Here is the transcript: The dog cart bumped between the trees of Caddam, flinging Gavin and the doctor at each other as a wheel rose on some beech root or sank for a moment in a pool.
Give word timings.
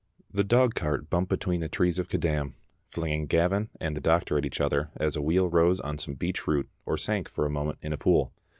The 0.33 0.43
dog 0.43 0.73
cart 0.73 1.11
bumped 1.11 1.29
between 1.29 1.59
the 1.61 1.69
trees 1.69 1.99
of 1.99 2.09
Caddam, 2.09 2.55
flinging 2.87 3.27
Gavin 3.27 3.69
and 3.79 3.95
the 3.95 4.01
doctor 4.01 4.35
at 4.35 4.47
each 4.47 4.59
other 4.59 4.89
as 4.95 5.15
a 5.15 5.21
wheel 5.21 5.47
rose 5.47 5.79
on 5.79 5.99
some 5.99 6.15
beech 6.15 6.47
root 6.47 6.67
or 6.87 6.97
sank 6.97 7.29
for 7.29 7.45
a 7.45 7.51
moment 7.51 7.77
in 7.83 7.93
a 7.93 7.97
pool. 7.97 8.33